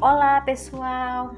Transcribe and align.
Olá, 0.00 0.40
pessoal! 0.40 1.34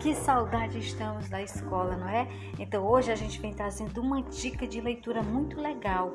Que 0.00 0.12
saudade 0.12 0.80
estamos 0.80 1.28
da 1.28 1.40
escola, 1.40 1.96
não 1.96 2.08
é? 2.08 2.26
Então, 2.58 2.84
hoje 2.84 3.12
a 3.12 3.14
gente 3.14 3.40
vem 3.40 3.54
trazendo 3.54 4.00
uma 4.00 4.20
dica 4.20 4.66
de 4.66 4.80
leitura 4.80 5.22
muito 5.22 5.60
legal. 5.60 6.12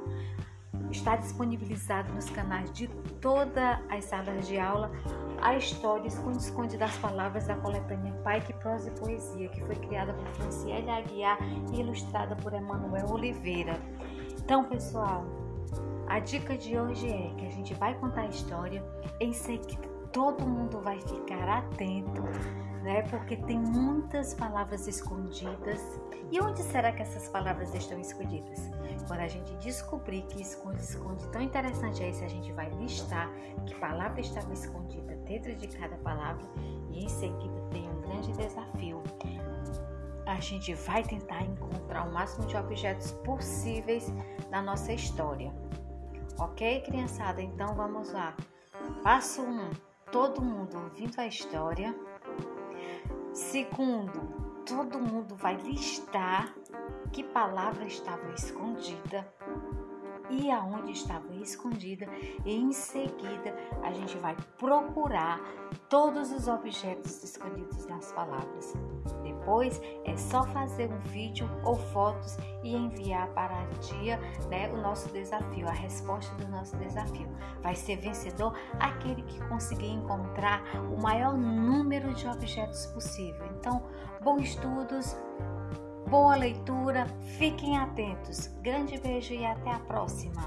Está 0.91 1.15
disponibilizado 1.15 2.11
nos 2.13 2.29
canais 2.29 2.69
de 2.73 2.89
todas 3.21 3.79
as 3.89 4.03
salas 4.03 4.45
de 4.45 4.59
aula 4.59 4.91
a 5.41 5.55
história 5.55 6.05
Esconde-Esconde 6.05 6.75
das 6.75 6.97
Palavras 6.97 7.47
da 7.47 7.55
coletânea 7.55 8.11
Pai 8.25 8.41
que 8.41 8.51
Prosa 8.51 8.89
e 8.89 8.99
Poesia, 8.99 9.47
que 9.47 9.63
foi 9.63 9.75
criada 9.75 10.13
por 10.13 10.27
Franciele 10.33 10.89
Aguiar 10.89 11.37
e 11.71 11.79
ilustrada 11.79 12.35
por 12.35 12.53
Emanuel 12.53 13.09
Oliveira. 13.09 13.79
Então, 14.37 14.65
pessoal, 14.65 15.23
a 16.09 16.19
dica 16.19 16.57
de 16.57 16.77
hoje 16.77 17.07
é 17.07 17.33
que 17.37 17.45
a 17.45 17.51
gente 17.51 17.73
vai 17.73 17.93
contar 17.95 18.23
a 18.23 18.27
história 18.27 18.83
em 19.21 19.31
seguida 19.31 19.92
todo 20.13 20.45
mundo 20.45 20.79
vai 20.79 21.01
ficar 21.01 21.49
atento, 21.49 22.21
né? 22.83 23.01
Porque 23.09 23.35
tem 23.35 23.57
muitas 23.57 24.33
palavras 24.35 24.87
escondidas. 24.87 25.81
E 26.31 26.39
onde 26.39 26.61
será 26.61 26.91
que 26.91 27.01
essas 27.01 27.27
palavras 27.27 27.73
estão 27.73 27.99
escondidas? 27.99 28.71
Quando 29.07 29.19
a 29.19 29.27
gente 29.27 29.53
descobrir 29.55 30.21
que 30.23 30.41
esconde, 30.41 30.81
esconde, 30.81 31.27
tão 31.29 31.41
interessante 31.41 32.03
é 32.03 32.09
esse, 32.09 32.23
a 32.23 32.27
gente 32.27 32.51
vai 32.53 32.69
listar 32.69 33.29
que 33.65 33.75
palavra 33.75 34.21
estava 34.21 34.53
escondida 34.53 35.15
dentro 35.25 35.53
de 35.55 35.67
cada 35.67 35.97
palavra 35.97 36.45
e 36.91 37.03
em 37.03 37.09
seguida 37.09 37.61
tem 37.71 37.89
um 37.89 38.01
grande 38.01 38.31
desafio. 38.33 39.03
A 40.25 40.39
gente 40.39 40.73
vai 40.73 41.03
tentar 41.03 41.43
encontrar 41.43 42.07
o 42.07 42.13
máximo 42.13 42.47
de 42.47 42.55
objetos 42.55 43.11
possíveis 43.11 44.11
na 44.49 44.61
nossa 44.61 44.93
história. 44.93 45.53
Ok, 46.39 46.81
criançada? 46.81 47.41
Então 47.41 47.75
vamos 47.75 48.11
lá. 48.11 48.35
Passo 49.03 49.41
1. 49.41 49.45
Um, 49.45 49.92
todo 50.13 50.43
mundo 50.43 50.77
ouvindo 50.77 51.19
a 51.19 51.25
história. 51.25 51.93
Segundo, 53.33 54.61
todo 54.63 54.99
mundo 54.99 55.35
vai 55.35 55.57
listar 55.57 56.53
que 57.11 57.23
palavra 57.23 57.87
estava 57.87 58.31
escondida 58.35 59.27
e 60.29 60.49
aonde 60.51 60.91
estava 60.91 61.33
escondida, 61.35 62.07
e 62.45 62.55
em 62.55 62.71
seguida 62.71 63.55
a 63.83 63.91
gente 63.91 64.17
vai 64.17 64.35
procurar 64.57 65.39
todos 65.89 66.31
os 66.31 66.47
objetos 66.47 67.23
escondidos 67.23 67.85
nas 67.87 68.11
palavras. 68.11 68.73
Depois 69.21 69.79
é 70.05 70.15
só 70.15 70.43
fazer 70.47 70.91
um 70.91 70.99
vídeo 71.01 71.49
ou 71.63 71.75
fotos 71.75 72.37
e 72.63 72.75
enviar 72.75 73.27
para 73.33 73.53
a 73.53 73.67
tia 73.79 74.17
né, 74.49 74.71
o 74.71 74.77
nosso 74.77 75.09
desafio, 75.09 75.67
a 75.67 75.73
resposta 75.73 76.33
do 76.35 76.47
nosso 76.47 76.75
desafio. 76.77 77.27
Vai 77.61 77.75
ser 77.75 77.97
vencedor 77.97 78.57
aquele 78.79 79.21
que 79.23 79.39
conseguir 79.47 79.91
encontrar 79.91 80.63
o 80.91 81.01
maior 81.01 81.37
número 81.37 82.13
de 82.13 82.27
objetos 82.27 82.85
possível. 82.87 83.45
Então, 83.57 83.83
bons 84.21 84.43
estudos, 84.43 85.15
boa 86.13 86.35
leitura, 86.35 87.07
fiquem 87.39 87.75
atentos. 87.75 88.45
Grande 88.61 88.99
beijo 88.99 89.33
e 89.33 89.43
até 89.43 89.71
a 89.71 89.79
próxima! 89.79 90.43